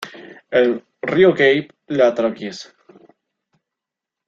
[0.49, 2.73] El río Gave la atraviesa.